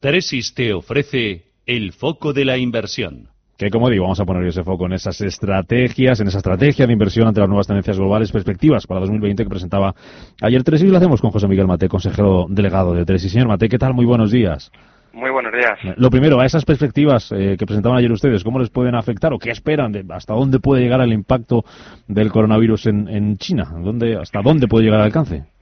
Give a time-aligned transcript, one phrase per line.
[0.00, 3.30] Tresis te ofrece el foco de la inversión.
[3.56, 6.92] Que como digo, vamos a poner ese foco en esas estrategias, en esa estrategia de
[6.92, 9.96] inversión ante las nuevas tendencias globales, perspectivas para 2020 que presentaba
[10.40, 13.32] ayer Tresis y lo hacemos con José Miguel Mate, consejero delegado de Tresis.
[13.32, 13.92] Señor Mate, ¿qué tal?
[13.92, 14.70] Muy buenos días.
[15.12, 15.96] Muy buenos días.
[15.96, 19.38] Lo primero, a esas perspectivas eh, que presentaban ayer ustedes, ¿cómo les pueden afectar o
[19.40, 19.90] qué esperan?
[19.90, 21.64] De, ¿Hasta dónde puede llegar el impacto
[22.06, 23.64] del coronavirus en, en China?
[23.82, 25.57] ¿Dónde, ¿Hasta dónde puede llegar el alcance?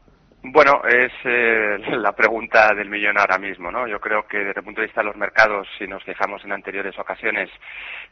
[0.48, 3.88] Bueno, es eh, la pregunta del millón ahora mismo, ¿no?
[3.88, 6.52] Yo creo que desde el punto de vista de los mercados, si nos fijamos en
[6.52, 7.50] anteriores ocasiones,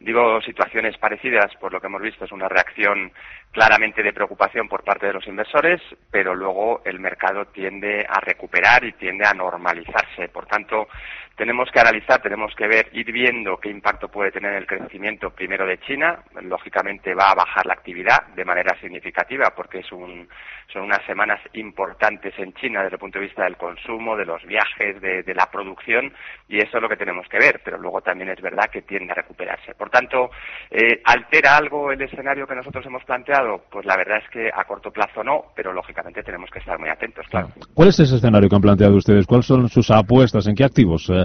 [0.01, 3.13] digo situaciones parecidas, por lo que hemos visto es una reacción
[3.53, 8.85] claramente de preocupación por parte de los inversores, pero luego el mercado tiende a recuperar
[8.85, 10.29] y tiende a normalizarse.
[10.29, 10.89] Por tanto,
[11.37, 15.67] tenemos que analizar, tenemos que ver, ir viendo qué impacto puede tener el crecimiento primero
[15.67, 16.23] de China.
[16.43, 20.29] Lógicamente va a bajar la actividad de manera significativa porque es un,
[20.73, 24.45] son unas semanas importantes en China desde el punto de vista del consumo, de los
[24.45, 26.13] viajes, de, la producción
[26.49, 27.61] y eso es lo que tenemos que ver.
[27.65, 29.75] Pero luego también es verdad que tiende a recuperarse.
[29.75, 30.31] Por tanto,
[30.71, 33.65] eh, ¿altera algo el escenario que nosotros hemos planteado?
[33.71, 36.89] Pues la verdad es que a corto plazo no, pero lógicamente tenemos que estar muy
[36.89, 37.49] atentos, claro.
[37.75, 39.27] ¿Cuál es ese escenario que han planteado ustedes?
[39.27, 40.47] ¿Cuáles son sus apuestas?
[40.47, 41.25] ¿En qué activos eh,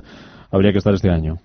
[0.52, 1.36] habría que estar este año?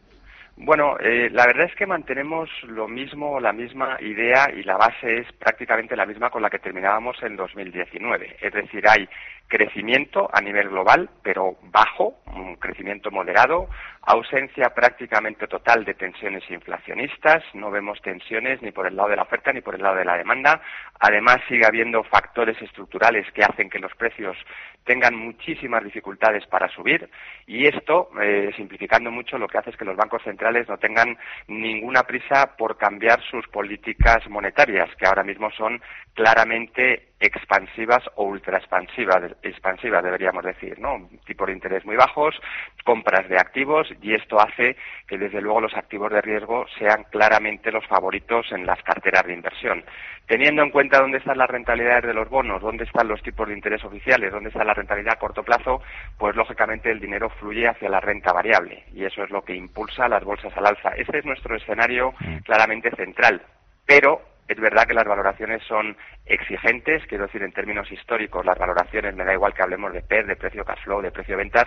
[0.56, 5.19] Bueno, eh, la verdad es que mantenemos lo mismo, la misma idea y la base
[5.19, 8.36] es prácticamente la misma con la que terminábamos en 2019.
[8.41, 9.08] Es decir, hay
[9.48, 13.69] crecimiento a nivel global, pero bajo, un crecimiento moderado,
[14.02, 19.22] ausencia prácticamente total de tensiones inflacionistas, no vemos tensiones ni por el lado de la
[19.22, 20.60] oferta ni por el lado de la demanda.
[21.00, 24.36] Además, sigue habiendo factores estructurales que hacen que los precios
[24.84, 27.08] tengan muchísimas dificultades para subir
[27.47, 31.17] y esto, eh, simplificando mucho, lo que hace es que los bancos centrales no tengan
[31.48, 35.81] ninguna prisa por cambiar sus políticas monetarias, que ahora mismo son
[36.15, 41.09] claramente expansivas o ultra expansivas, deberíamos decir, ¿no?
[41.27, 42.34] Tipos de interés muy bajos,
[42.84, 44.77] compras de activos y esto hace
[45.09, 49.33] que desde luego los activos de riesgo sean claramente los favoritos en las carteras de
[49.33, 49.84] inversión.
[50.27, 53.55] Teniendo en cuenta dónde están las rentabilidades de los bonos, dónde están los tipos de
[53.55, 55.83] interés oficiales, dónde está la rentabilidad a corto plazo,
[56.19, 60.09] pues lógicamente el dinero fluye hacia la renta variable y eso es lo que impulsa
[60.09, 60.91] las bolsas al alza.
[60.91, 62.37] Este es nuestro escenario mm.
[62.38, 63.43] claramente central,
[63.87, 65.97] pero es verdad que las valoraciones son
[66.27, 70.27] exigentes, quiero decir en términos históricos, las valoraciones, me da igual que hablemos de PER,
[70.27, 71.66] de precio cash flow, de precio ventas,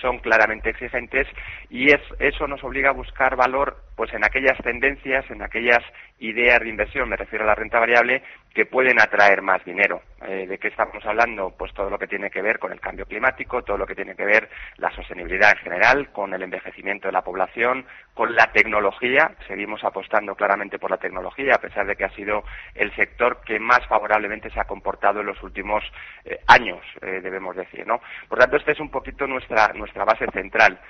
[0.00, 1.26] son claramente exigentes
[1.70, 5.82] y eso nos obliga a buscar valor pues en aquellas tendencias, en aquellas
[6.20, 8.22] ideas de inversión, me refiero a la renta variable,
[8.54, 10.02] que pueden atraer más dinero.
[10.26, 11.54] Eh, ¿De qué estamos hablando?
[11.56, 14.16] Pues todo lo que tiene que ver con el cambio climático, todo lo que tiene
[14.16, 14.48] que ver
[14.78, 19.30] la sostenibilidad en general, con el envejecimiento de la población, con la tecnología.
[19.46, 22.42] Seguimos apostando claramente por la tecnología, a pesar de que ha sido
[22.74, 25.84] el sector que más favorablemente se ha comportado en los últimos
[26.24, 28.00] eh, años, eh, debemos decir, ¿no?
[28.28, 30.80] Por tanto, esta es un poquito nuestra, nuestra base central.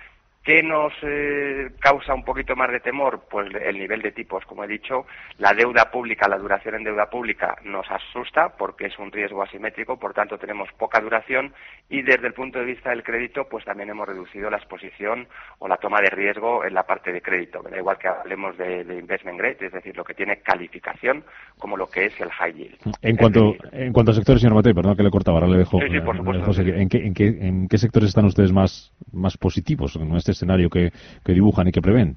[0.48, 3.24] ¿Qué nos eh, causa un poquito más de temor?
[3.30, 5.04] Pues el nivel de tipos, como he dicho,
[5.36, 9.98] la deuda pública, la duración en deuda pública nos asusta porque es un riesgo asimétrico,
[9.98, 11.52] por tanto tenemos poca duración
[11.90, 15.68] y desde el punto de vista del crédito, pues también hemos reducido la exposición o
[15.68, 17.62] la toma de riesgo en la parte de crédito.
[17.62, 21.24] Da igual que hablemos de, investment grade, es decir, lo que tiene calificación,
[21.58, 22.78] como lo que es el high yield.
[23.02, 25.78] En cuanto, en cuanto a sectores, señor Matei, perdón que le cortaba, ahora le dejo.
[25.78, 26.62] Sí, sí, por supuesto.
[26.62, 30.70] ¿en, qué, en, qué, ¿En qué sectores están ustedes más, más positivos en este escenario
[30.70, 30.92] que,
[31.24, 32.16] que dibujan y que prevén?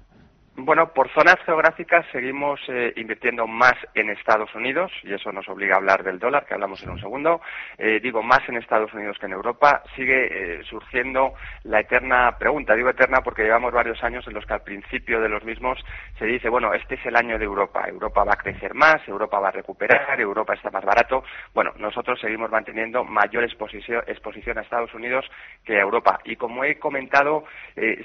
[0.64, 5.74] Bueno, por zonas geográficas seguimos eh, invirtiendo más en Estados Unidos y eso nos obliga
[5.74, 7.42] a hablar del dólar, que hablamos en un segundo.
[7.80, 9.82] Eh, digo más en Estados Unidos que en Europa.
[9.96, 11.34] Sigue eh, surgiendo
[11.64, 12.76] la eterna pregunta.
[12.76, 15.84] Digo eterna porque llevamos varios años en los que al principio de los mismos
[16.20, 17.88] se dice, bueno, este es el año de Europa.
[17.88, 21.24] Europa va a crecer más, Europa va a recuperar, Europa está más barato.
[21.56, 25.26] Bueno, nosotros seguimos manteniendo mayor exposición, exposición a Estados Unidos
[25.66, 26.20] que a Europa.
[26.24, 27.46] Y como he comentado,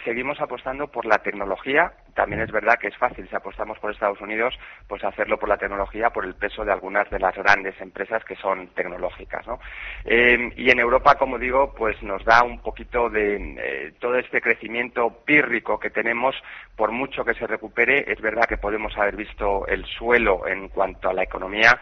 [0.05, 4.21] seguimos apostando por la tecnología también es verdad que es fácil, si apostamos por Estados
[4.21, 8.25] Unidos, pues hacerlo por la tecnología, por el peso de algunas de las grandes empresas
[8.25, 9.47] que son tecnológicas.
[9.47, 9.60] ¿no?
[10.04, 14.41] Eh, y en Europa, como digo, pues nos da un poquito de eh, todo este
[14.41, 16.34] crecimiento pírrico que tenemos,
[16.77, 21.09] por mucho que se recupere, es verdad que podemos haber visto el suelo en cuanto
[21.09, 21.78] a la economía,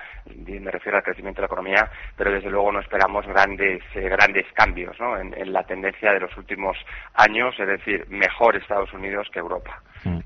[0.47, 4.47] me refiero al crecimiento de la economía, pero desde luego no esperamos grandes, eh, grandes
[4.55, 5.19] cambios ¿no?
[5.19, 6.77] en, la tendencia de los últimos
[7.15, 9.83] años, es decir, mejor Estados Unidos que Europa.
[10.05, 10.19] Mm.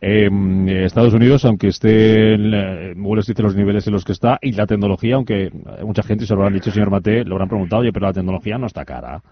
[0.00, 4.66] Eh, Estados Unidos, aunque esté en Wall los niveles en los que está, y la
[4.66, 5.50] tecnología, aunque
[5.82, 8.58] mucha gente se lo habrán dicho, señor Mate, lo habrán preguntado, oye, pero la tecnología
[8.58, 9.22] no está cara.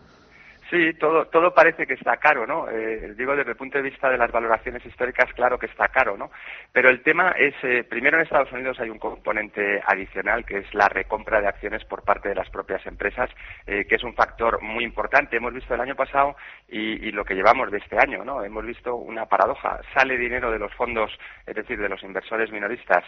[0.71, 2.69] Sí, todo, todo parece que está caro, ¿no?
[2.71, 6.17] Eh, digo, desde el punto de vista de las valoraciones históricas, claro que está caro,
[6.17, 6.31] ¿no?
[6.73, 10.73] Pero el tema es, eh, primero en Estados Unidos hay un componente adicional, que es
[10.73, 13.29] la recompra de acciones por parte de las propias empresas,
[13.67, 15.39] eh, que es un factor muy importante.
[15.39, 16.37] Hemos visto el año pasado
[16.69, 18.45] y, y, lo que llevamos de este año, ¿no?
[18.45, 19.81] Hemos visto una paradoja.
[19.93, 21.11] Sale dinero de los fondos,
[21.49, 23.03] es decir, de los inversores minoristas,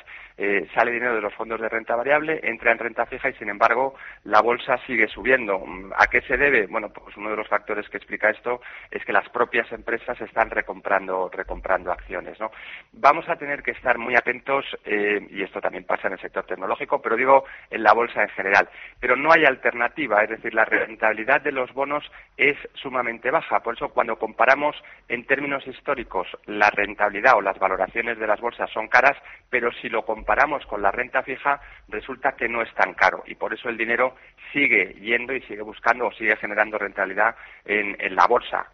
[0.75, 3.94] sale dinero de los fondos de renta variable, entra en renta fija y, sin embargo,
[4.25, 5.62] la bolsa sigue subiendo.
[5.97, 6.67] ¿A qué se debe?
[6.67, 10.49] Bueno, pues uno de los factores que explica esto es que las propias empresas están
[10.49, 12.40] recomprando, recomprando acciones.
[12.40, 12.50] ¿no?
[12.93, 16.46] Vamos a tener que estar muy atentos, eh, y esto también pasa en el sector
[16.46, 18.70] tecnológico, pero digo en la bolsa en general.
[18.99, 23.60] Pero no hay alternativa, es decir, la rentabilidad de los bonos es sumamente baja.
[23.60, 24.75] Por eso, cuando comparamos
[25.08, 29.19] en términos históricos la rentabilidad o las valoraciones de las bolsas son caras,
[29.50, 33.22] pero si lo comparamos con la renta fija, resulta que no es tan caro.
[33.26, 34.16] Y por eso el dinero
[34.52, 38.67] sigue yendo y sigue buscando o sigue generando rentabilidad en, la bolsa.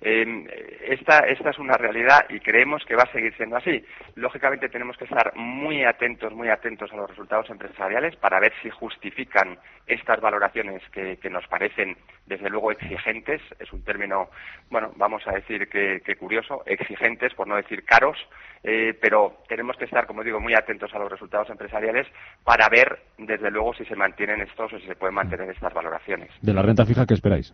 [0.00, 3.84] esta, esta es una realidad y creemos que va a seguir siendo así.
[4.14, 8.70] Lógicamente tenemos que estar muy atentos, muy atentos a los resultados empresariales para ver si
[8.70, 11.96] justifican estas valoraciones que, nos parecen,
[12.26, 13.40] desde luego, exigentes.
[13.58, 14.28] Es un término,
[14.70, 18.16] bueno, vamos a decir que, curioso, exigentes, por no decir caros,
[18.62, 22.06] eh, pero tenemos que estar, como digo, muy atentos a los resultados empresariales
[22.44, 26.30] para ver, desde luego, si se mantienen estos o si se pueden mantener estas valoraciones.
[26.40, 27.52] ¿De la renta fija qué esperáis?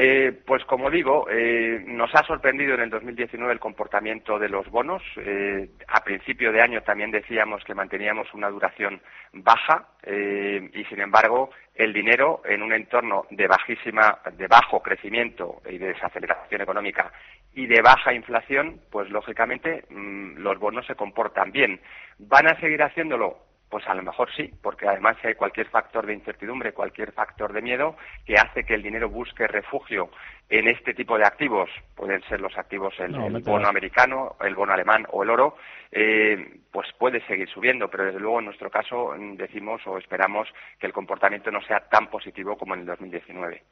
[0.00, 4.70] Eh, pues como digo, eh, nos ha sorprendido en el 2019 el comportamiento de los
[4.70, 5.02] bonos.
[5.16, 9.00] Eh, a principio de año también decíamos que manteníamos una duración
[9.32, 15.78] baja y, sin embargo, el dinero en un entorno de bajísima, de bajo crecimiento y
[15.78, 17.12] de desaceleración económica
[17.52, 21.80] y de baja inflación, pues lógicamente mm, los bonos se comportan bien.
[22.20, 23.47] ¿Van a seguir haciéndolo?
[23.68, 27.60] Pues a lo mejor sí, porque además hay cualquier factor de incertidumbre, cualquier factor de
[27.60, 30.10] miedo que hace que el dinero busque refugio
[30.48, 33.12] en este tipo de activos, pueden ser los activos el,
[33.42, 35.56] bono americano, el bono alemán o el oro,
[35.92, 40.48] eh, pues puede seguir subiendo, pero desde luego en nuestro caso mm, decimos o esperamos
[40.78, 43.62] que el comportamiento no sea tan positivo como en el 2019.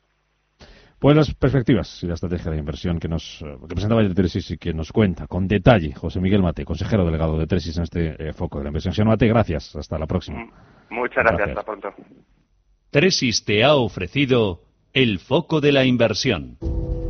[0.99, 4.51] Pues las perspectivas y la estrategia de inversión que nos eh, que presentaba el Tresis
[4.53, 8.29] y que nos cuenta con detalle José Miguel Mate, consejero delegado de Tresis en este
[8.29, 8.95] eh, foco de la inversión.
[8.95, 9.77] Señor Mate, gracias.
[9.77, 10.39] Hasta la próxima.
[10.39, 11.49] Mm, muchas gracias.
[11.51, 11.95] Hasta pronto.
[12.91, 14.63] Tresis te ha ofrecido
[14.95, 16.57] el foco de la inversión.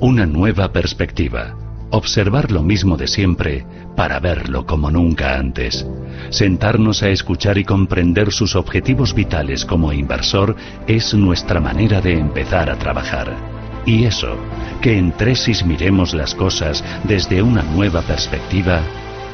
[0.00, 1.56] Una nueva perspectiva.
[1.92, 3.64] Observar lo mismo de siempre
[3.96, 5.88] para verlo como nunca antes.
[6.30, 10.56] Sentarnos a escuchar y comprender sus objetivos vitales como inversor
[10.88, 13.55] es nuestra manera de empezar a trabajar.
[13.86, 14.36] Y eso,
[14.82, 18.82] que en Tresis miremos las cosas desde una nueva perspectiva,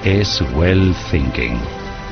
[0.05, 1.59] es Well Thinking.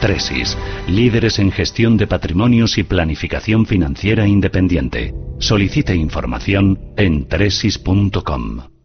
[0.00, 0.56] Tresis,
[0.88, 5.14] líderes en gestión de patrimonios y planificación financiera independiente.
[5.38, 8.79] Solicite información en tresis.com.